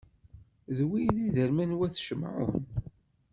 [0.77, 2.63] D wigi i d iderman n wat Cimɛun.